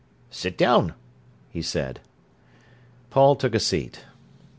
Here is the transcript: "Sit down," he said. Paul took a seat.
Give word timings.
"Sit 0.31 0.57
down," 0.57 0.95
he 1.51 1.61
said. 1.61 1.99
Paul 3.11 3.35
took 3.35 3.53
a 3.53 3.59
seat. 3.59 4.03